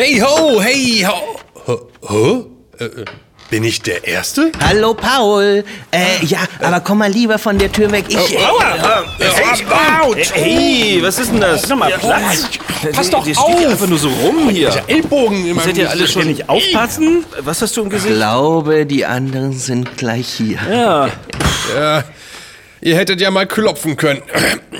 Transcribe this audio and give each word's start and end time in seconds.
Hey 0.00 0.18
ho, 0.18 0.58
hey 0.62 1.04
ho. 1.04 1.36
Hä? 2.08 2.44
Äh, 2.82 2.84
äh, 2.86 3.04
bin 3.50 3.64
ich 3.64 3.82
der 3.82 4.02
Erste? 4.08 4.50
Hallo 4.58 4.94
Paul. 4.94 5.62
Äh, 5.90 6.24
ja, 6.24 6.38
aber 6.62 6.80
komm 6.80 6.96
mal 7.00 7.10
lieber 7.10 7.38
von 7.38 7.58
der 7.58 7.70
Tür 7.70 7.92
weg. 7.92 8.06
Ich. 8.08 8.16
Äh, 8.34 8.38
Hey, 10.32 11.00
was 11.02 11.18
ist 11.18 11.32
denn 11.32 11.40
das? 11.42 11.68
Nochmal 11.68 11.92
Platz. 11.98 12.48
Pass 12.94 13.10
doch 13.10 13.26
Der 13.26 13.34
steht 13.34 13.44
auf. 13.44 13.66
einfach 13.72 13.86
nur 13.88 13.98
so 13.98 14.08
rum 14.08 14.48
hier. 14.48 14.70
Der 14.70 14.88
Ellbogen 14.88 15.42
meinem 15.54 15.66
Seid 15.66 15.76
ihr 15.76 15.90
alle 15.90 16.08
schon 16.08 16.28
nicht 16.28 16.48
aufpassen? 16.48 17.26
Was 17.40 17.60
hast 17.60 17.76
du 17.76 17.82
im 17.82 17.88
ich 17.88 17.92
Gesicht? 17.92 18.14
glaube, 18.14 18.86
die 18.86 19.04
anderen 19.04 19.52
sind 19.52 19.98
gleich 19.98 20.28
hier. 20.28 20.60
Ja, 20.72 21.08
ihr 22.80 22.96
hättet 22.96 23.20
ja 23.20 23.30
mal 23.30 23.46
klopfen 23.46 23.96
können. 23.96 24.22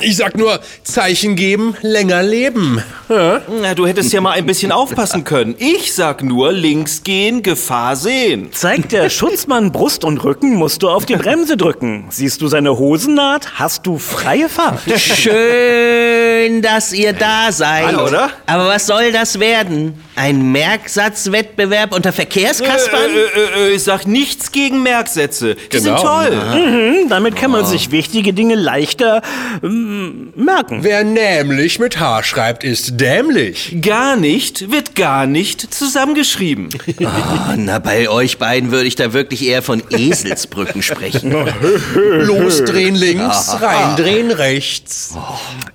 Ich 0.02 0.16
sag 0.16 0.36
nur, 0.36 0.60
Zeichen 0.82 1.36
geben, 1.36 1.76
länger 1.82 2.22
leben. 2.22 2.82
Na, 3.08 3.74
du 3.74 3.86
hättest 3.86 4.12
ja 4.12 4.20
mal 4.20 4.32
ein 4.32 4.46
bisschen 4.46 4.72
aufpassen 4.72 5.24
können. 5.24 5.54
Ich 5.58 5.94
sag 5.94 6.22
nur, 6.22 6.52
links 6.52 7.02
gehen, 7.02 7.42
Gefahr 7.42 7.96
sehen. 7.96 8.50
Zeigt 8.52 8.92
der 8.92 9.10
Schutzmann 9.10 9.72
Brust 9.72 10.04
und 10.04 10.22
Rücken, 10.24 10.54
musst 10.54 10.82
du 10.82 10.88
auf 10.88 11.06
die 11.06 11.16
Bremse 11.16 11.56
drücken. 11.56 12.06
Siehst 12.10 12.40
du 12.40 12.48
seine 12.48 12.78
Hosennaht, 12.78 13.58
hast 13.58 13.86
du 13.86 13.98
freie 13.98 14.48
Fahrt. 14.48 14.80
Schön, 14.96 16.62
dass 16.62 16.92
ihr 16.92 17.12
da 17.12 17.52
seid. 17.52 17.86
Hallo, 17.86 18.06
oder? 18.06 18.30
Aber 18.46 18.68
was 18.68 18.86
soll 18.86 19.12
das 19.12 19.38
werden? 19.38 20.02
Ein 20.20 20.52
Merksatzwettbewerb 20.52 21.94
unter 21.94 22.12
Verkehrskaspern? 22.12 23.00
Äh, 23.10 23.70
äh, 23.70 23.74
äh, 23.74 23.78
sag 23.78 24.06
nichts 24.06 24.52
gegen 24.52 24.82
Merksätze. 24.82 25.54
Die 25.54 25.78
Genau. 25.78 25.96
sind 25.96 26.06
toll. 26.06 26.42
Hm, 26.52 27.08
damit 27.08 27.36
kann 27.36 27.50
man 27.50 27.64
sich 27.64 27.90
wichtige 27.90 28.34
Dinge 28.34 28.54
leichter 28.54 29.22
ähm, 29.62 30.34
merken. 30.36 30.80
Wer 30.82 31.04
nämlich 31.04 31.78
mit 31.78 31.98
H 31.98 32.22
schreibt, 32.24 32.64
ist 32.64 33.00
dämlich. 33.00 33.78
Gar 33.80 34.16
nicht 34.16 34.70
wird 34.70 34.94
gar 34.94 35.24
nicht 35.26 35.72
zusammengeschrieben. 35.72 36.68
Ah, 37.02 37.54
na, 37.56 37.78
bei 37.78 38.08
euch 38.10 38.36
beiden 38.38 38.70
würde 38.72 38.86
ich 38.86 38.94
da 38.94 39.12
wirklich 39.14 39.44
eher 39.44 39.62
von 39.62 39.82
Eselsbrücken 39.90 40.82
sprechen. 40.82 41.32
Losdrehen 41.94 42.94
links, 42.94 43.56
reindrehen 43.60 44.30
rechts. 44.30 45.14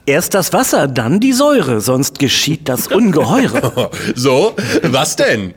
Erst 0.06 0.36
das 0.36 0.54
Wasser, 0.54 0.88
dann 0.88 1.20
die 1.20 1.34
Säure, 1.34 1.82
sonst 1.82 2.20
geschieht 2.20 2.70
das 2.70 2.88
Ungeheure. 2.88 3.90
So, 4.16 4.35
was 4.84 5.16
denn? 5.16 5.54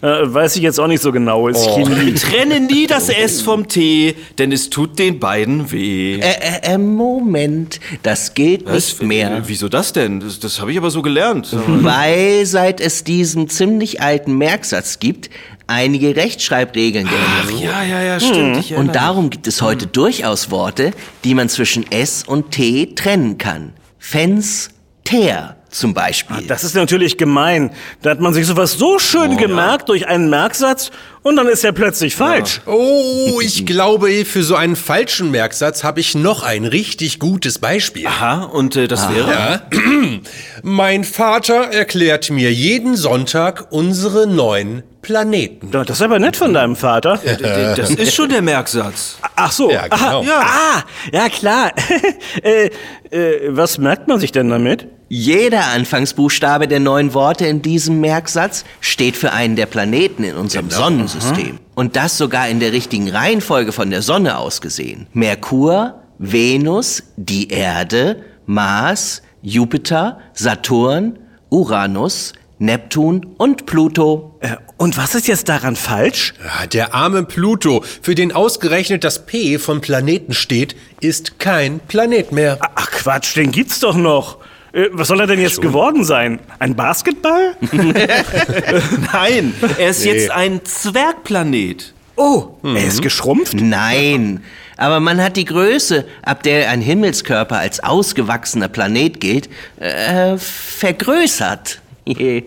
Äh, 0.00 0.34
weiß 0.34 0.56
ich 0.56 0.62
jetzt 0.62 0.80
auch 0.80 0.86
nicht 0.86 1.02
so 1.02 1.12
genau, 1.12 1.48
ist 1.48 1.64
Chemie. 1.64 2.14
Trenne 2.14 2.60
nie 2.60 2.86
das 2.86 3.08
S 3.08 3.40
vom 3.40 3.68
T, 3.68 4.16
denn 4.38 4.50
es 4.50 4.70
tut 4.70 4.98
den 4.98 5.20
beiden 5.20 5.70
weh. 5.70 6.18
Äh, 6.18 6.20
äh, 6.20 6.74
äh, 6.74 6.78
Moment, 6.78 7.78
das 8.02 8.34
geht 8.34 8.68
nicht 8.68 9.02
mehr. 9.02 9.36
Äh, 9.36 9.42
Wieso 9.46 9.68
das 9.68 9.92
denn? 9.92 10.20
Das, 10.20 10.40
das 10.40 10.60
habe 10.60 10.72
ich 10.72 10.78
aber 10.78 10.90
so 10.90 11.02
gelernt. 11.02 11.54
Weil 11.66 12.46
seit 12.46 12.80
es 12.80 13.04
diesen 13.04 13.48
ziemlich 13.48 14.00
alten 14.00 14.36
Merksatz 14.38 14.98
gibt, 14.98 15.30
einige 15.66 16.16
Rechtschreibregeln 16.16 17.06
gelten. 17.06 17.62
Ja, 17.62 17.84
ja, 17.84 18.02
ja, 18.02 18.18
stimmt. 18.18 18.58
Ich 18.58 18.74
Und 18.74 18.94
darum 18.94 19.30
gibt 19.30 19.46
es 19.46 19.62
heute 19.62 19.86
durchaus 19.86 20.50
Worte, 20.50 20.92
die 21.24 21.34
man 21.34 21.48
zwischen 21.48 21.90
S 21.92 22.24
und 22.26 22.50
T 22.50 22.94
trennen 22.94 23.38
kann. 23.38 23.72
Fens, 23.98 24.70
Ter 25.04 25.56
zum 25.72 25.94
Beispiel. 25.94 26.46
Das 26.46 26.64
ist 26.64 26.74
natürlich 26.76 27.18
gemein. 27.18 27.70
Da 28.02 28.10
hat 28.10 28.20
man 28.20 28.32
sich 28.34 28.46
sowas 28.46 28.72
so 28.74 28.98
schön 28.98 29.36
gemerkt 29.36 29.88
durch 29.88 30.06
einen 30.06 30.30
Merksatz 30.30 30.90
und 31.22 31.36
dann 31.36 31.48
ist 31.48 31.64
er 31.64 31.72
plötzlich 31.72 32.14
falsch. 32.14 32.60
Oh, 32.66 33.40
ich 33.42 33.66
glaube, 33.66 34.24
für 34.24 34.42
so 34.42 34.54
einen 34.54 34.76
falschen 34.76 35.30
Merksatz 35.30 35.82
habe 35.82 36.00
ich 36.00 36.14
noch 36.14 36.42
ein 36.42 36.64
richtig 36.64 37.18
gutes 37.18 37.58
Beispiel. 37.58 38.06
Aha, 38.06 38.44
und 38.44 38.76
äh, 38.76 38.86
das 38.88 39.08
wäre? 39.12 39.30
Ja. 39.30 39.62
Mein 40.62 41.04
Vater 41.04 41.54
erklärt 41.72 42.30
mir 42.30 42.52
jeden 42.52 42.96
Sonntag 42.96 43.66
unsere 43.70 44.26
neun 44.26 44.82
Planeten. 45.00 45.70
Ja, 45.72 45.84
Das 45.84 45.96
ist 45.98 46.02
aber 46.02 46.18
nett 46.20 46.36
von 46.36 46.54
deinem 46.54 46.76
Vater. 46.76 47.16
D- 47.18 47.36
Das 47.76 47.90
ist 47.90 48.14
schon 48.14 48.28
der 48.28 48.40
Merksatz. 48.42 49.16
Ach 49.34 49.50
so. 49.50 49.70
Ja, 49.70 49.88
genau. 49.88 50.20
Aha, 50.20 50.22
ja. 50.24 50.40
Ah, 50.40 50.82
ja 51.12 51.28
klar. 51.28 51.72
äh, 52.42 52.66
äh, 53.10 53.48
was 53.48 53.78
merkt 53.78 54.06
man 54.06 54.20
sich 54.20 54.30
denn 54.30 54.48
damit? 54.48 54.86
Jeder 55.14 55.66
Anfangsbuchstabe 55.66 56.66
der 56.66 56.80
neun 56.80 57.12
Worte 57.12 57.44
in 57.44 57.60
diesem 57.60 58.00
Merksatz 58.00 58.64
steht 58.80 59.14
für 59.14 59.30
einen 59.30 59.56
der 59.56 59.66
Planeten 59.66 60.24
in 60.24 60.36
unserem 60.36 60.70
Sonnensystem. 60.70 61.58
Und 61.74 61.96
das 61.96 62.16
sogar 62.16 62.48
in 62.48 62.60
der 62.60 62.72
richtigen 62.72 63.10
Reihenfolge 63.10 63.72
von 63.72 63.90
der 63.90 64.00
Sonne 64.00 64.38
aus 64.38 64.62
gesehen. 64.62 65.08
Merkur, 65.12 66.00
Venus, 66.16 67.02
die 67.18 67.48
Erde, 67.48 68.24
Mars, 68.46 69.20
Jupiter, 69.42 70.18
Saturn, 70.32 71.18
Uranus, 71.50 72.32
Neptun 72.58 73.26
und 73.36 73.66
Pluto. 73.66 74.38
Äh, 74.40 74.56
und 74.78 74.96
was 74.96 75.14
ist 75.14 75.28
jetzt 75.28 75.50
daran 75.50 75.76
falsch? 75.76 76.32
Ja, 76.42 76.66
der 76.66 76.94
arme 76.94 77.24
Pluto, 77.24 77.84
für 78.00 78.14
den 78.14 78.32
ausgerechnet 78.32 79.04
das 79.04 79.26
P 79.26 79.58
von 79.58 79.82
Planeten 79.82 80.32
steht, 80.32 80.74
ist 81.00 81.38
kein 81.38 81.80
Planet 81.80 82.32
mehr. 82.32 82.56
Ach 82.60 82.90
Quatsch, 82.90 83.36
den 83.36 83.52
gibt's 83.52 83.78
doch 83.80 83.94
noch. 83.94 84.38
Äh, 84.72 84.88
was 84.92 85.08
soll 85.08 85.20
er 85.20 85.26
denn 85.26 85.40
jetzt 85.40 85.60
geworden 85.60 86.04
sein? 86.04 86.40
Ein 86.58 86.74
Basketball? 86.74 87.54
Nein, 89.12 89.54
er 89.78 89.90
ist 89.90 90.04
jetzt 90.04 90.30
ein 90.30 90.60
Zwergplanet. 90.64 91.92
Oh, 92.16 92.50
er 92.62 92.84
ist 92.84 93.00
geschrumpft? 93.02 93.54
Nein, 93.54 94.42
aber 94.76 95.00
man 95.00 95.22
hat 95.22 95.36
die 95.36 95.44
Größe, 95.46 96.04
ab 96.22 96.42
der 96.42 96.68
ein 96.70 96.80
Himmelskörper 96.82 97.58
als 97.58 97.82
ausgewachsener 97.82 98.68
Planet 98.68 99.18
gilt, 99.20 99.48
äh, 99.80 100.36
vergrößert. 100.36 101.78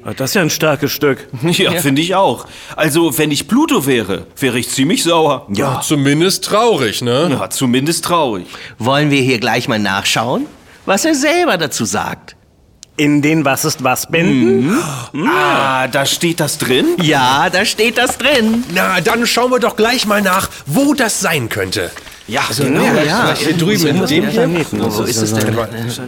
Ah, 0.03 0.11
Das 0.17 0.31
ist 0.31 0.33
ja 0.35 0.41
ein 0.41 0.49
starkes 0.49 0.91
Stück. 0.91 1.29
Ja, 1.43 1.71
finde 1.71 2.01
ich 2.01 2.13
auch. 2.13 2.45
Also, 2.75 3.17
wenn 3.17 3.31
ich 3.31 3.47
Pluto 3.47 3.85
wäre, 3.85 4.27
wäre 4.37 4.59
ich 4.59 4.67
ziemlich 4.67 5.01
sauer. 5.03 5.47
Ja, 5.53 5.79
zumindest 5.81 6.43
traurig, 6.43 7.01
ne? 7.01 7.29
Ja, 7.31 7.49
zumindest 7.49 8.03
traurig. 8.03 8.47
Wollen 8.79 9.11
wir 9.11 9.21
hier 9.21 9.39
gleich 9.39 9.69
mal 9.69 9.79
nachschauen, 9.79 10.45
was 10.85 11.05
er 11.05 11.15
selber 11.15 11.57
dazu 11.57 11.85
sagt? 11.85 12.35
In 12.97 13.21
den 13.21 13.43
Was 13.43 13.65
ist 13.65 13.83
was 13.83 14.07
Bänden? 14.07 14.73
Ah, 15.27 15.87
da 15.87 16.05
steht 16.05 16.39
das 16.39 16.57
drin? 16.57 16.95
Ja, 17.01 17.49
da 17.49 17.65
steht 17.65 17.97
das 17.97 18.17
drin. 18.17 18.63
Na, 18.73 19.01
dann 19.01 19.27
schauen 19.27 19.51
wir 19.51 19.59
doch 19.59 19.75
gleich 19.75 20.05
mal 20.05 20.21
nach, 20.21 20.49
wo 20.65 20.93
das 20.93 21.19
sein 21.19 21.49
könnte. 21.49 21.91
Ja, 22.27 22.41
genau. 22.57 22.83
ja. 22.83 23.35
Hier 23.35 23.53
drüben 23.55 23.85
in 23.87 24.05
dem 24.05 24.07
hier. 24.07 24.21
Planeten. 24.29 24.89
So 24.89 25.03
ist 25.03 25.21
es 25.21 25.33
denn. 25.33 25.55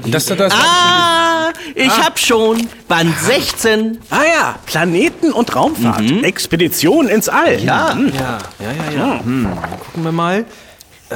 Das, 0.05 0.25
das, 0.25 0.37
das. 0.37 0.53
Ah, 0.53 1.51
ich 1.75 1.91
hab 1.91 2.17
schon. 2.17 2.67
Band 2.87 3.13
16. 3.19 3.99
Ah 4.09 4.23
ja, 4.23 4.55
Planeten 4.65 5.31
und 5.31 5.53
Raumfahrt. 5.55 6.09
Expedition 6.23 7.07
ins 7.07 7.29
All. 7.29 7.61
Ja. 7.61 7.93
Hm. 7.93 8.13
Ja, 8.15 8.37
ja, 8.59 8.71
ja, 8.71 8.97
ja. 8.97 9.19
Hm, 9.23 9.47
gucken 9.85 10.03
wir 10.05 10.11
mal. 10.11 10.45
Äh, 11.09 11.15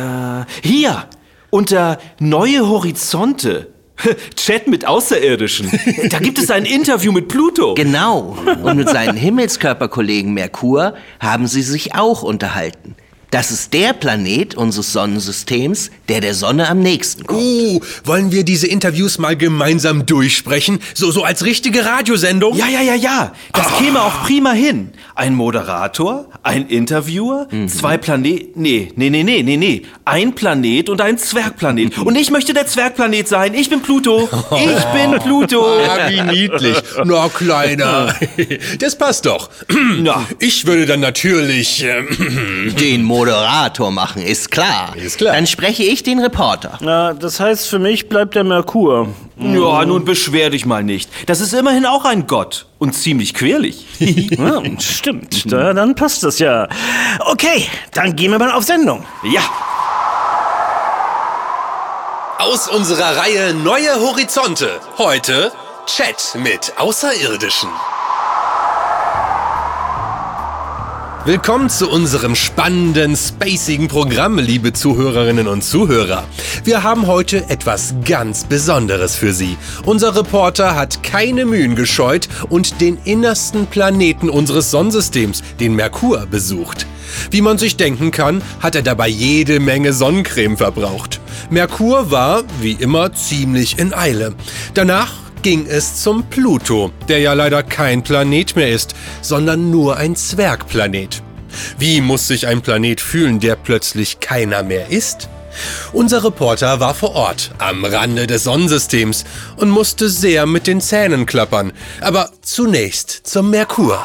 hier, 0.62 1.06
unter 1.52 2.00
Neue 2.20 2.68
Horizonte. 2.68 3.68
Chat 4.36 4.68
mit 4.68 4.88
Außerirdischen. 4.88 5.72
Da 6.10 6.18
gibt 6.18 6.40
es 6.40 6.50
ein 6.50 6.66
Interview 6.66 7.12
mit 7.12 7.28
Pluto. 7.28 7.76
Genau. 7.76 8.36
Und 8.64 8.78
mit 8.78 8.90
seinen 8.90 9.16
Himmelskörperkollegen 9.16 10.34
Merkur 10.34 10.96
haben 11.20 11.46
sie 11.46 11.62
sich 11.62 11.94
auch 11.94 12.24
unterhalten. 12.24 12.96
Das 13.32 13.50
ist 13.50 13.74
der 13.74 13.94
Planet 13.94 14.56
unseres 14.56 14.92
Sonnensystems, 14.92 15.90
der 16.10 16.20
der 16.20 16.34
Sonne 16.34 16.68
am 16.68 16.80
nächsten 16.80 17.26
kommt. 17.26 17.42
Uh, 17.42 17.80
wollen 18.04 18.34
wir 18.34 18.44
diese 18.44 18.68
Interviews 18.68 19.20
mal 19.20 19.38
gemeinsam 19.38 20.06
durchsprechen? 20.06 20.80
So, 20.94 21.12
so 21.12 21.24
als 21.24 21.46
richtige 21.46 21.86
Radiosendung? 21.86 22.58
Ja, 22.58 22.68
ja, 22.68 22.82
ja, 22.82 22.94
ja. 22.96 23.32
Das 23.54 23.68
käme 23.78 24.02
auch 24.02 24.24
prima 24.26 24.52
hin. 24.52 24.90
Ein 25.16 25.34
Moderator, 25.36 26.28
ein 26.44 26.68
Interviewer, 26.68 27.48
zwei 27.68 27.98
Planeten. 27.98 28.62
Nee, 28.62 28.92
nee, 28.98 29.10
nee, 29.10 29.24
nee, 29.24 29.44
nee, 29.44 29.56
nee. 29.56 29.84
Ein 30.04 30.36
Planet 30.36 30.90
und 30.90 31.00
ein 31.00 31.18
Zwergplanet. 31.18 32.00
Und 32.00 32.18
ich 32.18 32.32
möchte 32.32 32.54
der 32.54 32.68
Zwergplanet 32.68 33.30
sein. 33.30 33.54
Ich 33.54 33.70
bin 33.70 33.82
Pluto. 33.82 34.28
Ich 34.58 34.84
bin 34.88 35.18
Pluto. 35.24 35.66
Ah, 35.88 36.10
wie 36.10 36.22
niedlich. 36.22 36.78
Na, 37.06 37.30
Kleiner. 37.30 38.14
Das 38.80 38.98
passt 38.98 39.26
doch. 39.26 39.50
Ich 40.40 40.66
würde 40.66 40.86
dann 40.86 41.00
natürlich... 41.00 41.84
ähm, 41.86 42.76
Den 42.78 43.04
Moderator 43.04 43.21
machen, 43.92 44.22
ist 44.22 44.52
klar. 44.52 44.96
Ist 44.96 45.18
klar. 45.18 45.34
Dann 45.34 45.48
spreche 45.48 45.84
ich 45.84 46.04
den 46.04 46.20
Reporter. 46.20 46.78
Na, 46.82 47.14
das 47.14 47.40
heißt, 47.40 47.68
für 47.68 47.80
mich 47.80 48.10
bleibt 48.10 48.36
der 48.36 48.44
Merkur. 48.44 49.08
Ja, 49.38 49.86
nun 49.86 50.06
beschwer 50.06 50.50
dich 50.50 50.66
mal 50.66 50.84
nicht. 50.84 51.10
Das 51.28 51.40
ist 51.42 51.54
immerhin 51.54 51.86
auch 51.86 52.06
ein 52.06 52.28
Gott. 52.28 52.66
Und 52.80 52.94
ziemlich 52.94 53.34
quirlig. 53.34 53.86
Ja, 54.42 54.62
stimmt, 54.80 55.52
da, 55.52 55.74
dann 55.74 55.94
passt 55.96 56.24
das 56.24 56.40
ja. 56.40 56.68
Okay, 57.20 57.68
dann 57.94 58.16
gehen 58.16 58.32
wir 58.32 58.40
mal 58.40 58.52
auf 58.52 58.64
Sendung. 58.64 59.06
Ja. 59.24 59.42
Aus 62.40 62.68
unserer 62.68 63.18
Reihe 63.18 63.54
Neue 63.54 64.00
Horizonte. 64.00 64.80
Heute 64.98 65.52
Chat 65.86 66.36
mit 66.36 66.74
Außerirdischen. 66.78 67.70
Willkommen 71.24 71.70
zu 71.70 71.88
unserem 71.88 72.34
spannenden, 72.34 73.16
spacigen 73.16 73.88
Programm, 73.88 74.40
liebe 74.40 74.74
Zuhörerinnen 74.74 75.48
und 75.48 75.64
Zuhörer. 75.64 76.24
Wir 76.64 76.82
haben 76.82 77.06
heute 77.06 77.48
etwas 77.48 77.94
ganz 78.04 78.46
Besonderes 78.46 79.16
für 79.16 79.32
Sie. 79.32 79.56
Unser 79.86 80.16
Reporter 80.16 80.76
hat 80.76 81.04
keine 81.04 81.46
Mühen 81.46 81.76
gescheut 81.76 82.28
und 82.50 82.82
den 82.82 82.98
innersten 83.06 83.68
Planeten 83.68 84.32
unseres 84.32 84.72
Sonnensystems, 84.72 85.44
den 85.60 85.76
Merkur, 85.76 86.26
besucht. 86.26 86.88
Wie 87.30 87.42
man 87.42 87.60
sich 87.60 87.78
denken 87.78 88.10
kann, 88.10 88.42
hat 88.60 88.74
er 88.74 88.82
dabei 88.82 89.08
jede 89.08 89.60
Menge 89.60 89.94
Sonnencreme 89.94 90.58
verbraucht. 90.58 91.22
Merkur 91.52 92.10
war, 92.10 92.42
wie 92.62 92.74
immer, 92.74 93.14
ziemlich 93.14 93.78
in 93.78 93.94
Eile. 93.94 94.34
Danach 94.74 95.12
ging 95.42 95.66
es 95.68 96.02
zum 96.02 96.24
Pluto, 96.24 96.92
der 97.08 97.20
ja 97.20 97.34
leider 97.34 97.64
kein 97.64 98.04
Planet 98.04 98.56
mehr 98.56 98.70
ist, 98.70 98.94
sondern 99.22 99.72
nur 99.72 99.98
ein 99.98 100.16
Zwergplanet. 100.16 101.24
Wie 101.78 102.02
muss 102.02 102.28
sich 102.28 102.48
ein 102.48 102.62
Planet 102.62 103.02
fühlen, 103.02 103.40
der 103.40 103.56
plötzlich 103.56 104.20
keiner 104.20 104.64
mehr 104.64 104.90
ist? 104.90 105.30
Unser 105.92 106.24
Reporter 106.24 106.80
war 106.80 106.94
vor 106.94 107.14
Ort, 107.14 107.52
am 107.58 107.84
Rande 107.84 108.26
des 108.26 108.44
Sonnensystems 108.44 109.26
und 109.58 109.70
musste 109.70 110.10
sehr 110.10 110.46
mit 110.46 110.68
den 110.68 110.80
Zähnen 110.80 111.26
klappern. 111.26 111.74
Aber 112.00 112.32
zunächst 112.42 113.28
zum 113.28 113.50
Merkur. 113.50 114.02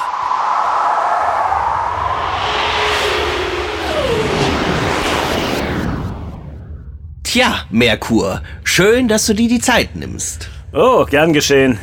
Tja, 7.22 7.66
Merkur, 7.70 8.42
schön, 8.64 9.08
dass 9.08 9.26
du 9.26 9.34
dir 9.34 9.48
die 9.48 9.60
Zeit 9.60 9.94
nimmst. 9.94 10.48
Oh, 10.78 11.06
gern 11.08 11.32
geschehen. 11.32 11.78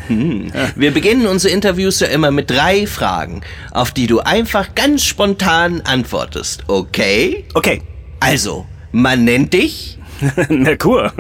Wir 0.76 0.92
beginnen 0.92 1.26
unsere 1.26 1.52
Interviews 1.52 2.00
ja 2.00 2.08
immer 2.08 2.30
mit 2.30 2.52
drei 2.52 2.86
Fragen, 2.86 3.42
auf 3.72 3.90
die 3.92 4.06
du 4.06 4.20
einfach 4.20 4.76
ganz 4.76 5.04
spontan 5.04 5.82
antwortest, 5.82 6.64
okay? 6.68 7.44
Okay, 7.56 7.82
Also, 8.20 8.68
man 8.92 9.24
nennt 9.24 9.54
dich 9.54 9.98
Merkur. 10.50 11.12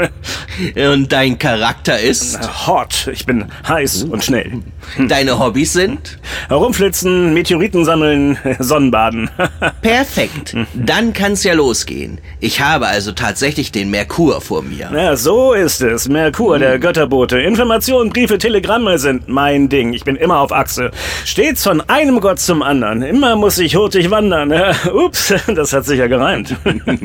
und 0.76 1.12
dein 1.12 1.40
Charakter 1.40 2.00
ist, 2.00 2.40
Hot. 2.68 3.10
Ich 3.12 3.26
bin 3.26 3.46
heiß 3.68 4.04
und 4.04 4.24
schnell. 4.24 4.62
Deine 5.08 5.40
Hobbys 5.40 5.74
sind 5.74 6.20
Herumflitzen, 6.48 7.34
Meteoriten 7.34 7.86
sammeln, 7.86 8.38
Sonnenbaden. 8.60 9.30
perfekt. 9.82 10.56
Dann 10.74 11.14
kann's 11.14 11.44
ja 11.44 11.54
losgehen. 11.54 12.20
Ich 12.40 12.62
habe 12.62 12.88
also 12.88 13.12
tatsächlich 13.12 13.72
den 13.72 13.90
Merkur 13.90 14.42
vor 14.42 14.62
mir. 14.62 14.90
Ja, 14.94 15.16
so 15.16 15.54
ist 15.54 15.82
es. 15.82 16.08
Merkur, 16.10 16.60
der 16.60 16.80
Götterbote. 16.80 17.40
Informationen, 17.40 18.10
Briefe, 18.10 18.38
Telegramme 18.38 19.00
sind 19.00 19.28
mein 19.28 19.70
Ding. 19.70 19.94
Ich 19.94 20.04
bin 20.04 20.16
immer 20.16 20.40
auf 20.40 20.52
Achse. 20.52 20.92
Stets 21.26 21.64
von 21.64 21.82
einem 21.82 22.20
Gott 22.20 22.40
zum 22.40 22.62
anderen. 22.62 23.02
Immer 23.02 23.36
muss 23.36 23.58
ich 23.58 23.76
hurtig 23.76 24.10
wandern. 24.12 24.54
Ups, 24.94 25.34
das 25.48 25.74
hat 25.74 25.86
sich 25.86 26.00
ja 26.00 26.08
gereimt. 26.08 26.56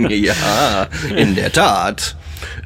ja, 0.08 0.86
in 1.14 1.34
der 1.34 1.52
Tat. 1.52 2.16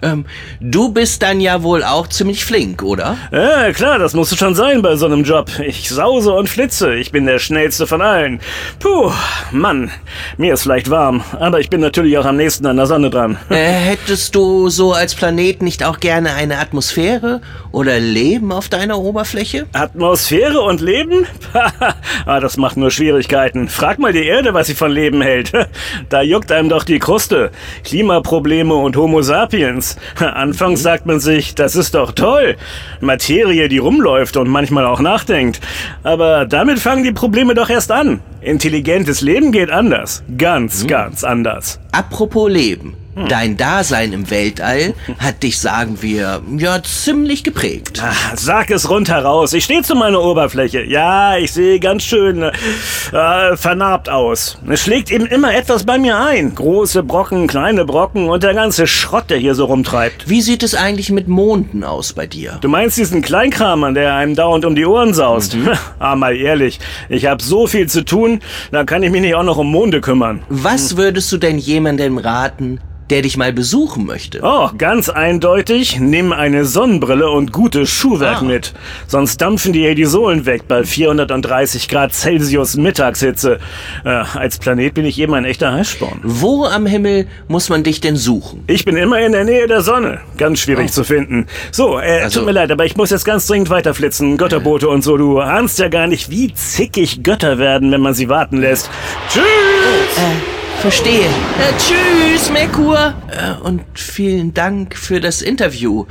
Ähm, 0.02 0.24
du 0.60 0.90
bist 0.90 1.22
dann 1.22 1.40
ja 1.40 1.62
wohl 1.62 1.84
auch 1.84 2.06
ziemlich 2.08 2.44
flink, 2.44 2.82
oder? 2.82 3.16
Ja, 3.30 3.72
klar, 3.72 3.98
das 3.98 4.14
musste 4.14 4.36
schon 4.36 4.54
sein 4.54 4.82
bei 4.82 4.96
so 4.96 5.06
einem 5.06 5.24
Job. 5.24 5.50
Ich 5.64 5.88
sause 5.88 6.32
und 6.32 6.48
flitze. 6.48 6.94
Ich 6.94 7.12
bin 7.12 7.26
der 7.26 7.38
schnellste 7.38 7.86
von 7.86 8.02
allen. 8.02 8.40
Puh, 8.78 9.12
Mann, 9.50 9.90
mir 10.36 10.54
ist 10.54 10.62
vielleicht 10.62 10.90
warm. 10.90 11.22
Aber 11.38 11.60
ich 11.60 11.70
bin 11.70 11.80
natürlich 11.80 12.18
auch 12.18 12.24
am 12.24 12.36
nächsten 12.36 12.66
an 12.66 12.76
der 12.76 12.86
Sonne 12.86 13.10
dran. 13.10 13.38
Äh, 13.48 13.54
hättest 13.56 14.34
du 14.34 14.68
so 14.68 14.92
als 14.92 15.14
Planet 15.14 15.62
nicht 15.62 15.84
auch 15.84 16.00
gerne 16.00 16.34
eine 16.34 16.58
Atmosphäre 16.58 17.40
oder 17.72 17.98
Leben 17.98 18.52
auf 18.52 18.68
deiner 18.68 18.98
Oberfläche? 18.98 19.66
Atmosphäre 19.72 20.60
und 20.60 20.80
Leben? 20.80 21.26
ah, 22.26 22.40
das 22.40 22.56
macht 22.56 22.76
nur 22.76 22.90
Schwierigkeiten. 22.90 23.68
Frag 23.68 23.98
mal 23.98 24.12
die 24.12 24.24
Erde, 24.24 24.54
was 24.54 24.66
sie 24.66 24.74
von 24.74 24.92
Leben 24.92 25.22
hält. 25.22 25.52
da 26.08 26.22
juckt 26.22 26.52
einem 26.52 26.68
doch 26.68 26.84
die 26.84 26.98
Kruste. 26.98 27.50
Klimaprobleme 27.84 28.74
und 28.74 28.96
Homo 28.96 29.22
sapiens. 29.22 29.96
Anfangs 30.18 30.82
sagt 30.82 31.06
man 31.06 31.20
sich, 31.20 31.54
das 31.54 31.74
ist 31.74 31.94
doch 31.94 32.12
toll. 32.12 32.56
Materie, 33.00 33.68
die 33.68 33.78
rumläuft 33.78 34.36
und 34.36 34.48
manchmal 34.48 34.86
auch 34.86 35.00
nachdenkt. 35.00 35.60
Aber 36.02 36.46
damit 36.46 36.78
fangen 36.78 37.04
die 37.04 37.12
Probleme 37.12 37.54
doch 37.54 37.70
erst 37.70 37.90
an. 37.90 38.20
Intelligentes 38.40 39.20
Leben 39.20 39.52
geht 39.52 39.70
anders. 39.70 40.22
Ganz, 40.36 40.86
ganz 40.86 41.24
anders. 41.24 41.80
Apropos 41.92 42.50
Leben. 42.50 42.96
Dein 43.14 43.58
Dasein 43.58 44.12
im 44.12 44.30
Weltall 44.30 44.94
hat 45.18 45.42
dich, 45.42 45.58
sagen 45.58 45.98
wir, 46.00 46.40
ja, 46.56 46.82
ziemlich 46.82 47.44
geprägt. 47.44 48.02
Ah, 48.02 48.14
Sag 48.36 48.70
es 48.70 48.88
rundheraus. 48.88 49.52
Ich 49.52 49.64
stehe 49.64 49.82
zu 49.82 49.94
meiner 49.94 50.22
Oberfläche. 50.22 50.82
Ja, 50.82 51.36
ich 51.36 51.52
sehe 51.52 51.78
ganz 51.78 52.04
schön 52.04 52.42
äh, 52.42 53.56
vernarbt 53.56 54.08
aus. 54.08 54.58
Es 54.66 54.80
schlägt 54.80 55.10
eben 55.10 55.26
immer 55.26 55.54
etwas 55.54 55.84
bei 55.84 55.98
mir 55.98 56.18
ein. 56.18 56.54
Große 56.54 57.02
Brocken, 57.02 57.48
kleine 57.48 57.84
Brocken 57.84 58.28
und 58.30 58.42
der 58.42 58.54
ganze 58.54 58.86
Schrott, 58.86 59.28
der 59.28 59.36
hier 59.36 59.54
so 59.54 59.66
rumtreibt. 59.66 60.30
Wie 60.30 60.40
sieht 60.40 60.62
es 60.62 60.74
eigentlich 60.74 61.10
mit 61.10 61.28
Monden 61.28 61.84
aus 61.84 62.14
bei 62.14 62.26
dir? 62.26 62.58
Du 62.62 62.68
meinst 62.68 62.96
diesen 62.96 63.20
Kleinkramern, 63.20 63.92
der 63.94 64.14
einem 64.14 64.34
dauernd 64.34 64.64
um 64.64 64.74
die 64.74 64.86
Ohren 64.86 65.12
saust? 65.12 65.54
ah, 65.98 66.16
mal 66.16 66.34
ehrlich. 66.34 66.80
Ich 67.10 67.26
habe 67.26 67.42
so 67.42 67.66
viel 67.66 67.88
zu 67.88 68.06
tun, 68.06 68.40
da 68.70 68.84
kann 68.84 69.02
ich 69.02 69.10
mich 69.10 69.20
nicht 69.20 69.34
auch 69.34 69.42
noch 69.42 69.58
um 69.58 69.70
Monde 69.70 70.00
kümmern. 70.00 70.42
Was 70.48 70.96
würdest 70.96 71.30
du 71.30 71.36
denn 71.36 71.58
jemandem 71.58 72.16
raten, 72.16 72.80
der 73.12 73.22
dich 73.22 73.36
mal 73.36 73.52
besuchen 73.52 74.06
möchte? 74.06 74.40
Oh, 74.42 74.70
ganz 74.76 75.08
eindeutig, 75.08 76.00
nimm 76.00 76.32
eine 76.32 76.64
Sonnenbrille 76.64 77.30
und 77.30 77.52
gutes 77.52 77.90
Schuhwerk 77.90 78.38
Ah. 78.40 78.44
mit. 78.44 78.72
Sonst 79.06 79.40
dampfen 79.42 79.72
dir 79.74 79.94
die 79.94 80.06
Sohlen 80.06 80.46
weg 80.46 80.62
bei 80.66 80.82
430 80.82 81.88
Grad 81.88 82.14
Celsius 82.14 82.76
Mittagshitze. 82.76 83.58
Äh, 84.04 84.08
als 84.08 84.58
Planet 84.58 84.94
bin 84.94 85.04
ich 85.04 85.18
eben 85.20 85.34
ein 85.34 85.44
echter 85.44 85.72
Heißsporn. 85.72 86.20
Wo 86.22 86.64
am 86.64 86.86
Himmel 86.86 87.26
muss 87.48 87.68
man 87.68 87.82
dich 87.82 88.00
denn 88.00 88.16
suchen? 88.16 88.64
Ich 88.66 88.84
bin 88.86 88.96
immer 88.96 89.20
in 89.20 89.32
der 89.32 89.44
Nähe 89.44 89.66
der 89.68 89.82
Sonne. 89.82 90.20
Ganz 90.38 90.60
schwierig 90.60 90.90
zu 90.90 91.04
finden. 91.04 91.46
So, 91.70 91.98
äh, 91.98 92.22
Also- 92.22 92.40
tut 92.40 92.46
mir 92.46 92.52
leid, 92.52 92.70
aber 92.72 92.86
ich 92.86 92.96
muss 92.96 93.10
jetzt 93.10 93.24
ganz 93.26 93.46
dringend 93.46 93.68
weiterflitzen. 93.70 94.38
Götterbote 94.38 94.88
und 94.88 95.02
so. 95.04 95.18
Du 95.18 95.38
ahnst 95.38 95.78
ja 95.78 95.88
gar 95.88 96.06
nicht, 96.06 96.30
wie 96.30 96.54
zickig 96.54 97.22
Götter 97.22 97.58
werden, 97.58 97.92
wenn 97.92 98.00
man 98.00 98.14
sie 98.14 98.30
warten 98.30 98.56
lässt. 98.58 98.90
Tschüss! 99.28 100.51
Verstehe. 100.82 101.26
Äh, 101.26 101.72
tschüss, 101.78 102.50
Merkur. 102.50 103.14
Äh, 103.28 103.52
und 103.62 103.84
vielen 103.94 104.52
Dank 104.52 104.96
für 104.96 105.20
das 105.20 105.40
Interview. 105.40 106.06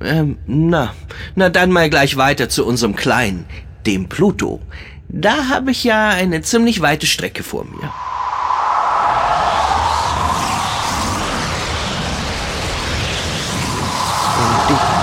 Ähm, 0.00 0.38
na, 0.46 0.94
na 1.34 1.50
dann 1.50 1.70
mal 1.70 1.90
gleich 1.90 2.16
weiter 2.16 2.48
zu 2.48 2.64
unserem 2.64 2.96
Kleinen, 2.96 3.44
dem 3.84 4.08
Pluto. 4.08 4.62
Da 5.10 5.50
habe 5.50 5.70
ich 5.70 5.84
ja 5.84 6.08
eine 6.08 6.40
ziemlich 6.40 6.80
weite 6.80 7.06
Strecke 7.06 7.42
vor 7.42 7.66
mir. 7.66 7.92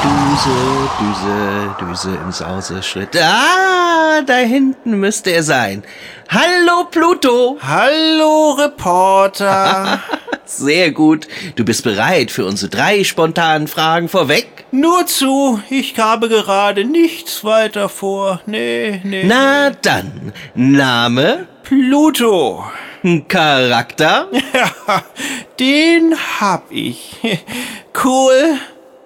Düse, 0.04 0.90
Düse, 1.00 1.76
Düse 1.80 2.16
im 2.22 2.32
Sauseschritt. 2.32 3.16
Ah, 3.16 4.22
da 4.26 4.36
hinten 4.36 5.00
müsste 5.00 5.32
er 5.32 5.44
sein. 5.44 5.84
Hallo, 6.30 6.86
Pluto. 6.92 7.58
Hallo, 7.62 8.52
Reporter. 8.52 10.02
Sehr 10.46 10.92
gut. 10.92 11.28
Du 11.56 11.64
bist 11.64 11.84
bereit 11.86 12.32
für 12.32 12.46
unsere 12.46 12.70
drei 12.70 13.06
spontanen 13.06 13.70
Fragen 13.70 14.10
vorweg? 14.10 14.66
Nur 14.72 15.06
zu, 15.08 15.62
ich 15.70 15.98
habe 15.98 16.28
gerade 16.28 16.84
nichts 16.84 17.46
weiter 17.46 17.88
vor. 17.88 18.42
Nee, 18.46 19.00
nee. 19.06 19.24
Na 19.26 19.70
dann. 19.70 20.34
Name? 20.54 21.48
Pluto. 21.64 22.66
Charakter? 23.30 24.28
Ja, 24.54 25.04
den 25.60 26.14
hab 26.40 26.72
ich. 26.72 27.16
Cool, 28.04 28.58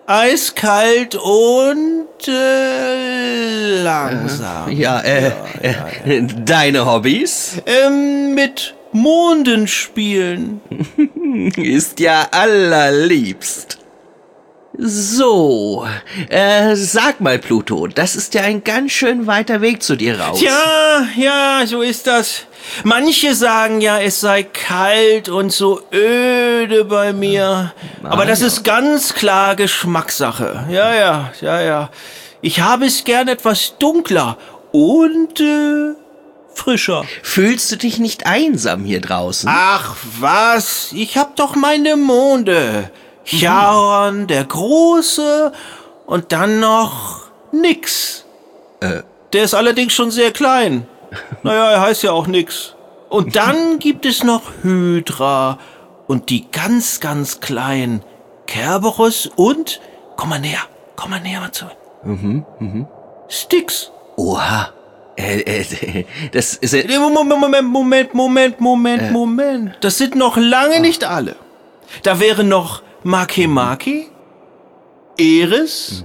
eiskalt 0.08 1.16
und 1.16 2.08
äh, 2.28 3.82
langsam. 3.84 4.72
Ja, 4.72 5.02
äh, 5.02 5.32
äh, 5.62 6.24
deine 6.46 6.86
Hobbys? 6.86 7.62
Ähm, 7.66 8.34
mit 8.34 8.74
Monden 8.94 9.68
spielen. 9.68 10.62
Ist 11.58 12.00
ja 12.00 12.28
allerliebst. 12.32 13.77
So, 14.80 15.88
äh, 16.30 16.76
sag 16.76 17.20
mal, 17.20 17.40
Pluto, 17.40 17.88
das 17.88 18.16
ist 18.16 18.36
ja 18.36 18.44
ein 18.44 18.64
ganz 18.64 18.92
schön 18.92 19.26
weiter 19.26 19.62
Weg 19.62 19.82
zu 19.82 19.96
dir 19.96 20.20
raus. 20.20 20.40
Ja, 20.40 21.08
ja, 21.16 21.66
so 21.66 21.82
ist 21.82 22.06
das. 22.06 22.46
Manche 22.84 23.34
sagen 23.34 23.82
ja, 23.82 24.00
es 24.00 24.20
sei 24.22 24.44
kalt 24.44 25.30
und 25.30 25.52
so 25.52 25.82
öde 25.92 26.86
bei 26.86 27.12
mir. 27.12 27.74
Aber 28.04 28.28
das 28.28 28.42
ist 28.42 28.64
ganz 28.64 29.16
klar 29.16 29.56
Geschmackssache. 29.56 30.68
Ja, 30.70 30.94
ja, 30.94 31.32
ja, 31.42 31.62
ja. 31.62 31.90
Ich 32.42 32.62
habe 32.62 32.86
es 32.86 33.04
gern 33.04 33.30
etwas 33.30 33.80
dunkler 33.80 34.38
und 34.72 35.40
äh, 35.40 35.96
frischer. 36.54 37.04
Fühlst 37.24 37.72
du 37.72 37.78
dich 37.78 37.98
nicht 37.98 38.28
einsam 38.28 38.84
hier 38.84 39.02
draußen? 39.02 39.50
Ach 39.52 39.96
was, 40.20 40.92
ich 40.94 41.18
hab 41.18 41.36
doch 41.36 41.56
meine 41.56 41.98
Monde. 41.98 42.92
Charon, 43.28 44.28
der 44.28 44.46
Große 44.46 45.52
und 46.06 46.32
dann 46.32 46.60
noch 46.60 47.28
nix. 47.52 48.26
Äh. 48.80 49.04
Der 49.34 49.44
ist 49.44 49.54
allerdings 49.54 49.94
schon 49.94 50.12
sehr 50.12 50.32
klein. 50.32 50.88
Naja, 51.44 51.72
er 51.72 51.82
heißt 51.82 52.04
ja 52.04 52.12
auch 52.12 52.28
nix. 52.28 52.76
Und 53.10 53.36
dann 53.36 53.80
gibt 53.80 54.06
es 54.06 54.24
noch 54.24 54.42
Hydra 54.62 55.58
und 56.08 56.30
die 56.30 56.50
ganz, 56.52 57.00
ganz 57.00 57.40
kleinen 57.40 58.02
Kerberos 58.46 59.30
und, 59.36 59.80
komm 60.16 60.30
mal 60.30 60.40
näher, 60.40 60.60
komm 60.96 61.12
mal 61.12 61.22
näher 61.22 61.40
mal 61.40 61.52
zu. 61.52 61.66
Mhm, 62.04 62.46
mhm. 62.60 62.88
Sticks. 63.30 63.92
Oha. 64.16 64.70
Äh, 65.18 65.40
äh, 65.42 66.06
das 66.32 66.56
ist... 66.56 66.74
Äh, 66.74 66.88
Moment, 67.00 67.40
Moment, 67.40 67.68
Moment, 67.68 68.14
Moment, 68.14 68.62
Moment, 68.62 69.12
Moment. 69.12 69.78
Das 69.82 69.98
sind 69.98 70.16
noch 70.16 70.38
lange 70.38 70.80
nicht 70.80 71.04
alle. 71.04 71.36
Da 72.04 72.20
wären 72.20 72.50
noch 72.50 72.82
Makemake, 73.08 74.08
Eris, 75.18 76.04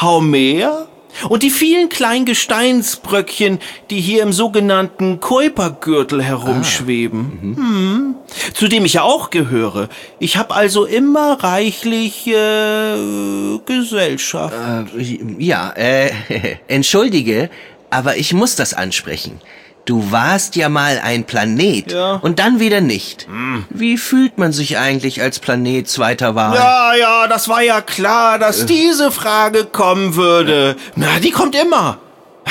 Haumea 0.00 0.86
und 1.28 1.42
die 1.42 1.50
vielen 1.50 1.88
kleinen 1.88 2.24
Gesteinsbröckchen, 2.26 3.58
die 3.90 4.00
hier 4.00 4.22
im 4.22 4.32
sogenannten 4.32 5.18
Kuipergürtel 5.18 6.22
herumschweben. 6.22 7.56
Hm. 7.56 8.14
Zu 8.54 8.68
dem 8.68 8.84
ich 8.84 8.94
ja 8.94 9.02
auch 9.02 9.30
gehöre. 9.30 9.88
Ich 10.20 10.36
habe 10.36 10.54
also 10.54 10.84
immer 10.84 11.42
reichlich 11.42 12.28
äh, 12.28 13.58
Gesellschaft. 13.66 14.54
äh, 14.96 15.18
ja, 15.38 15.72
äh, 15.74 16.12
entschuldige, 16.68 17.50
aber 17.90 18.16
ich 18.16 18.32
muss 18.32 18.54
das 18.54 18.74
ansprechen. 18.74 19.40
Du 19.84 20.12
warst 20.12 20.54
ja 20.54 20.68
mal 20.68 21.00
ein 21.02 21.24
Planet 21.24 21.90
Ja. 21.92 22.14
und 22.22 22.38
dann 22.38 22.60
wieder 22.60 22.80
nicht. 22.80 23.26
Wie 23.70 23.98
fühlt 23.98 24.38
man 24.38 24.52
sich 24.52 24.78
eigentlich 24.78 25.20
als 25.22 25.40
Planet 25.40 25.88
zweiter 25.88 26.36
Wahl? 26.36 26.54
Ja, 26.54 26.94
ja, 26.94 27.26
das 27.26 27.48
war 27.48 27.62
ja 27.62 27.80
klar, 27.80 28.38
dass 28.38 28.64
diese 28.66 29.10
Frage 29.10 29.64
kommen 29.64 30.14
würde. 30.14 30.76
Na, 30.94 31.18
die 31.20 31.32
kommt 31.32 31.56
immer. 31.56 31.98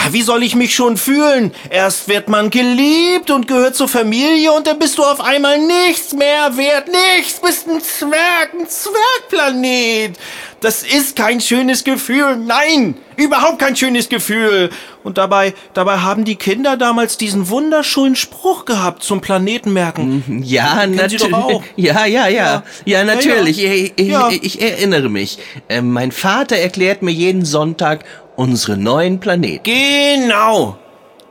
Wie 0.10 0.22
soll 0.24 0.44
ich 0.44 0.56
mich 0.56 0.74
schon 0.76 0.98
fühlen? 0.98 1.52
Erst 1.70 2.08
wird 2.08 2.28
man 2.28 2.50
geliebt 2.50 3.30
und 3.32 3.48
gehört 3.48 3.76
zur 3.76 3.88
Familie 3.88 4.52
und 4.52 4.68
dann 4.68 4.80
bist 4.80 4.98
du 4.98 5.04
auf 5.04 5.22
einmal 5.22 5.58
nichts 5.60 6.14
mehr 6.14 6.58
wert. 6.58 6.88
Nichts, 6.88 7.40
bist 7.40 7.68
ein 7.68 7.82
Zwerg, 7.82 8.54
ein 8.54 8.68
Zwergplanet. 8.68 10.18
Das 10.60 10.84
ist 10.84 11.16
kein 11.16 11.42
schönes 11.42 11.84
Gefühl. 11.84 12.36
Nein, 12.38 12.96
überhaupt 13.16 13.60
kein 13.60 13.76
schönes 13.76 14.10
Gefühl. 14.10 14.70
Und 15.04 15.18
dabei, 15.18 15.56
dabei 15.74 15.98
haben 16.00 16.24
die 16.24 16.36
Kinder 16.36 16.78
damals 16.78 17.18
diesen 17.18 17.50
wunderschönen 17.50 18.16
Spruch 18.16 18.66
gehabt 18.66 19.02
zum 19.02 19.22
Planetenmerken. 19.22 20.44
Ja, 20.44 20.82
Sie 20.88 21.18
doch 21.18 21.30
natürlich. 21.30 21.36
auch. 21.36 21.64
Ja, 21.78 22.06
ja, 22.06 22.28
ja. 22.28 22.64
Ja, 22.86 23.04
natürlich. 23.04 23.58
Ja, 23.58 23.70
ja. 23.70 23.74
Ich, 23.74 23.94
ich, 23.96 24.08
Ja. 24.08 24.30
ich 24.30 24.62
erinnere 24.62 25.10
mich. 25.10 25.40
Äh, 25.68 25.82
mein 25.82 26.12
Vater 26.12 26.58
erklärt 26.58 27.02
mir 27.02 27.12
jeden 27.12 27.44
Sonntag 27.44 28.06
unsere 28.42 28.78
neuen 28.78 29.20
Planeten. 29.20 29.64
Genau. 29.64 30.78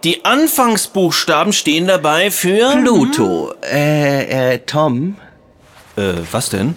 Die 0.05 0.25
Anfangsbuchstaben 0.25 1.53
stehen 1.53 1.87
dabei 1.87 2.31
für... 2.31 2.71
Pluto. 2.83 3.53
Äh, 3.71 4.55
äh, 4.55 4.59
Tom, 4.61 5.17
Äh, 5.97 6.13
was 6.31 6.49
denn? 6.51 6.75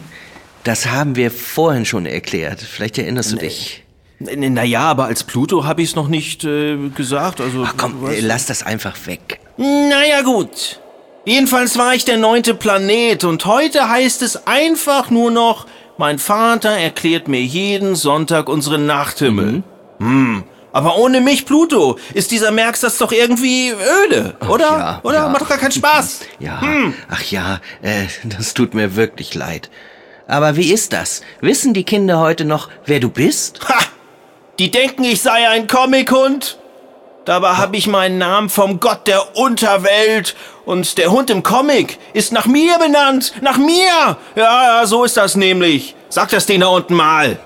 das 0.65 0.87
haben 0.87 1.15
wir 1.15 1.29
vorhin 1.31 1.85
schon 1.85 2.05
erklärt. 2.05 2.59
Vielleicht 2.61 2.97
erinnerst 2.97 3.31
du 3.33 3.35
dich. 3.37 3.83
Naja, 4.19 4.81
aber 4.81 5.05
als 5.05 5.23
Pluto 5.25 5.65
habe 5.65 5.81
ich 5.81 5.89
es 5.89 5.95
noch 5.95 6.07
nicht 6.07 6.43
äh, 6.45 6.77
gesagt. 6.95 7.41
Also, 7.41 7.63
Ach 7.67 7.73
komm, 7.77 7.95
was? 8.01 8.13
äh, 8.15 8.19
lass 8.21 8.45
das 8.45 8.63
einfach 8.63 8.95
weg. 9.05 9.39
Naja, 9.57 10.21
gut. 10.21 10.79
Jedenfalls 11.25 11.77
war 11.77 11.93
ich 11.95 12.05
der 12.05 12.17
neunte 12.17 12.53
Planet 12.53 13.23
und 13.25 13.45
heute 13.45 13.87
heißt 13.89 14.21
es 14.21 14.47
einfach 14.47 15.09
nur 15.09 15.31
noch, 15.31 15.65
mein 15.97 16.17
Vater 16.19 16.71
erklärt 16.71 17.27
mir 17.27 17.41
jeden 17.41 17.95
Sonntag 17.95 18.49
unseren 18.49 18.85
Nachthimmel. 18.85 19.63
Hm. 20.03 20.43
Aber 20.73 20.97
ohne 20.97 21.21
mich, 21.21 21.45
Pluto, 21.45 21.99
ist 22.15 22.31
dieser 22.31 22.49
Merksatz 22.51 22.97
doch 22.97 23.11
irgendwie 23.11 23.71
öde, 23.71 24.35
oder? 24.49 24.65
ja, 24.65 24.99
oder? 25.03 25.17
ja. 25.19 25.29
Macht 25.29 25.43
doch 25.43 25.49
gar 25.49 25.59
keinen 25.59 25.71
Spaß. 25.71 26.21
Ja, 26.39 26.61
ach 27.09 27.23
ja, 27.23 27.61
äh, 27.81 28.07
das 28.23 28.53
tut 28.53 28.73
mir 28.73 28.95
wirklich 28.95 29.33
leid. 29.33 29.69
Aber 30.27 30.55
wie 30.57 30.73
ist 30.73 30.91
das? 30.91 31.21
Wissen 31.41 31.73
die 31.73 31.83
Kinder 31.83 32.19
heute 32.19 32.43
noch, 32.43 32.69
wer 32.85 32.99
du 32.99 33.09
bist? 33.09 33.59
Ha! 33.69 33.79
Die 34.59 34.71
denken, 34.71 35.03
ich 35.03 35.21
sei 35.21 35.47
ein 35.47 35.67
Comichund. 35.67 36.57
Dabei 37.25 37.53
habe 37.53 37.77
ich 37.77 37.87
meinen 37.87 38.17
Namen 38.17 38.49
vom 38.49 38.79
Gott 38.79 39.07
der 39.07 39.37
Unterwelt. 39.37 40.35
Und 40.65 40.97
der 40.97 41.11
Hund 41.11 41.29
im 41.29 41.43
Comic 41.43 41.97
ist 42.13 42.31
nach 42.31 42.45
mir 42.45 42.77
benannt. 42.77 43.33
Nach 43.41 43.57
mir. 43.57 44.17
Ja, 44.35 44.83
so 44.85 45.03
ist 45.03 45.17
das 45.17 45.35
nämlich. 45.35 45.95
Sag 46.07 46.29
das 46.29 46.45
denen 46.45 46.61
da 46.61 46.67
unten 46.67 46.93
mal. 46.93 47.39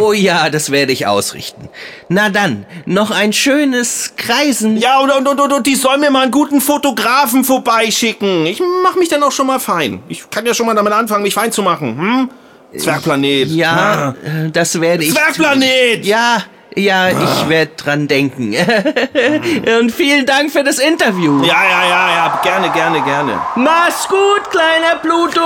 Oh 0.00 0.12
ja, 0.12 0.48
das 0.48 0.70
werde 0.70 0.90
ich 0.90 1.06
ausrichten. 1.06 1.68
Na 2.08 2.30
dann, 2.30 2.64
noch 2.86 3.10
ein 3.10 3.32
schönes 3.34 4.14
Kreisen. 4.16 4.78
Ja, 4.78 5.00
und, 5.00 5.10
und, 5.10 5.28
und, 5.28 5.38
und, 5.38 5.52
und 5.52 5.66
die 5.66 5.74
sollen 5.74 6.00
mir 6.00 6.10
mal 6.10 6.22
einen 6.22 6.30
guten 6.30 6.62
Fotografen 6.62 7.44
vorbeischicken. 7.44 8.46
Ich 8.46 8.60
mach 8.82 8.96
mich 8.96 9.10
dann 9.10 9.22
auch 9.22 9.32
schon 9.32 9.46
mal 9.46 9.60
fein. 9.60 10.02
Ich 10.08 10.28
kann 10.30 10.46
ja 10.46 10.54
schon 10.54 10.66
mal 10.66 10.74
damit 10.74 10.94
anfangen, 10.94 11.24
mich 11.24 11.34
fein 11.34 11.52
zu 11.52 11.62
machen. 11.62 11.98
Hm? 11.98 12.30
Zwergplanet. 12.78 13.48
Ja, 13.48 14.14
äh, 14.24 14.50
das 14.50 14.80
werde 14.80 15.04
ich. 15.04 15.12
Zwergplanet! 15.12 16.04
Ja, 16.04 16.42
ja, 16.76 17.08
ich 17.08 17.48
werde 17.48 17.72
dran 17.76 18.06
denken. 18.06 18.54
Und 19.80 19.92
vielen 19.92 20.26
Dank 20.26 20.50
für 20.50 20.62
das 20.62 20.78
Interview. 20.78 21.42
Ja, 21.42 21.64
ja, 21.64 21.88
ja, 21.88 22.10
ja, 22.10 22.40
gerne, 22.42 22.70
gerne, 22.70 23.02
gerne. 23.02 23.40
Mach's 23.56 24.06
gut, 24.08 24.50
kleiner 24.50 24.96
Pluto. 25.00 25.40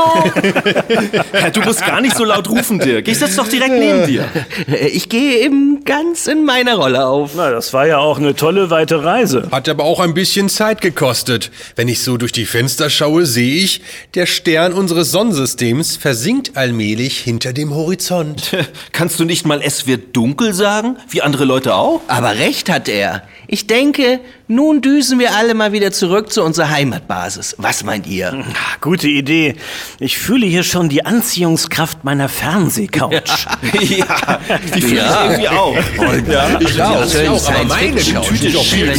Ja, 1.33 1.51
du 1.51 1.61
musst 1.61 1.85
gar 1.85 2.01
nicht 2.01 2.17
so 2.17 2.25
laut 2.25 2.49
rufen, 2.49 2.79
Dirk. 2.79 3.09
Ich 3.09 3.19
sitze 3.19 3.37
doch 3.37 3.49
direkt 3.49 3.73
neben 3.73 4.07
dir. 4.07 4.29
ich 4.93 5.09
gehe 5.09 5.39
eben 5.39 5.85
ganz 5.85 6.27
in 6.27 6.45
meiner 6.45 6.77
Rolle 6.77 7.07
auf. 7.07 7.33
Na, 7.37 7.51
das 7.51 7.73
war 7.73 7.87
ja 7.87 7.99
auch 7.99 8.19
eine 8.19 8.35
tolle 8.35 8.71
weite 8.71 9.05
Reise. 9.05 9.49
Hat 9.51 9.69
aber 9.69 9.85
auch 9.85 10.01
ein 10.01 10.15
bisschen 10.15 10.49
Zeit 10.49 10.81
gekostet. 10.81 11.51
Wenn 11.77 11.89
ich 11.89 12.03
so 12.03 12.17
durch 12.17 12.33
die 12.33 12.47
Fenster 12.47 12.91
schaue, 12.91 13.27
sehe 13.27 13.63
ich, 13.63 13.83
der 14.15 14.27
Stern 14.27 14.73
unseres 14.73 15.11
Sonnensystems 15.13 15.97
versinkt 15.97 16.57
allmählich 16.57 17.19
hinter 17.19 17.53
dem 17.53 17.75
Horizont. 17.75 18.57
Kannst 18.93 19.21
du 19.21 19.25
nicht 19.25 19.47
mal 19.47 19.61
es 19.63 19.87
wird 19.87 20.17
dunkel 20.17 20.53
sagen? 20.53 20.97
Wie 21.09 21.20
andere 21.23 21.45
Leute 21.45 21.75
auch? 21.75 22.01
Aber 22.09 22.39
recht 22.39 22.71
hat 22.71 22.89
er. 22.89 23.23
Ich 23.47 23.67
denke, 23.67 24.21
nun 24.47 24.81
düsen 24.81 25.19
wir 25.19 25.35
alle 25.35 25.55
mal 25.55 25.73
wieder 25.73 25.91
zurück 25.91 26.33
zu 26.33 26.43
unserer 26.45 26.71
Heimatbasis. 26.71 27.57
Was 27.59 27.83
meint 27.83 28.07
ihr? 28.07 28.45
Gute 28.81 29.09
Idee. 29.09 29.57
Ich 29.99 30.19
fühle 30.19 30.47
hier 30.47 30.63
schon 30.63 30.89
die 30.89 31.05
Anziehungskraft 31.05 32.05
meiner 32.05 32.29
Fernsehcouch. 32.29 33.13
ja, 33.73 34.39
die 34.75 34.81
fühle 34.81 35.01
ich 35.01 35.25
irgendwie 35.25 35.49
auch. 35.49 35.77
Ja. 36.31 36.61
Ich 36.61 36.81
auch, 36.81 37.05
ich 37.05 37.29
auch, 37.29 37.49
aber 37.49 37.65
meine. 37.65 37.97
Couch 37.97 38.31
ist 38.43 38.55
doch 38.55 38.65
viel 38.65 38.87
Ja, 38.87 38.95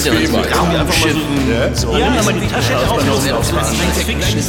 aber 2.20 2.34
die 2.34 2.48
Tasche 2.48 2.78
auch 2.90 3.04
noch. 3.06 3.22
Fiction. 4.04 4.42